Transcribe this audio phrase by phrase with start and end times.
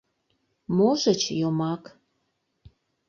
[0.75, 1.83] Можыч, йомак